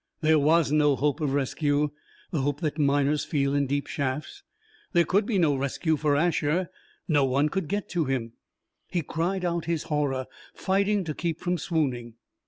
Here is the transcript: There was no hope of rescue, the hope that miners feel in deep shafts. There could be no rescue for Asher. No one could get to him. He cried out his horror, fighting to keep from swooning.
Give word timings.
There 0.21 0.39
was 0.39 0.71
no 0.71 0.95
hope 0.95 1.21
of 1.21 1.33
rescue, 1.35 1.91
the 2.31 2.41
hope 2.41 2.61
that 2.61 2.79
miners 2.79 3.23
feel 3.23 3.53
in 3.53 3.67
deep 3.67 3.85
shafts. 3.85 4.41
There 4.93 5.05
could 5.05 5.27
be 5.27 5.37
no 5.37 5.55
rescue 5.55 5.95
for 5.95 6.15
Asher. 6.15 6.71
No 7.07 7.23
one 7.23 7.49
could 7.49 7.67
get 7.67 7.87
to 7.89 8.05
him. 8.05 8.33
He 8.89 9.03
cried 9.03 9.45
out 9.45 9.65
his 9.65 9.83
horror, 9.93 10.25
fighting 10.55 11.03
to 11.03 11.13
keep 11.13 11.39
from 11.39 11.59
swooning. 11.59 12.15